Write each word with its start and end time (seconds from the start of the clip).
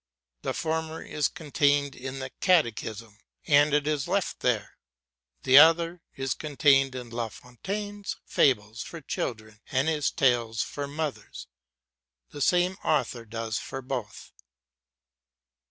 The 0.41 0.55
former 0.55 1.03
is 1.03 1.27
contained 1.27 1.95
in 1.95 2.17
the 2.17 2.31
Catechism 2.41 3.19
and 3.45 3.71
it 3.71 3.85
is 3.85 4.07
left 4.07 4.39
there; 4.39 4.79
the 5.43 5.59
other 5.59 6.01
is 6.15 6.33
contained 6.33 6.95
in 6.95 7.11
La 7.11 7.29
Fontaine's 7.29 8.15
fables 8.25 8.81
for 8.81 8.99
children 9.01 9.61
and 9.71 9.87
his 9.87 10.09
tales 10.09 10.63
for 10.63 10.87
mothers. 10.87 11.45
The 12.31 12.41
same 12.41 12.77
author 12.83 13.25
does 13.25 13.59
for 13.59 13.83
both. 13.83 14.31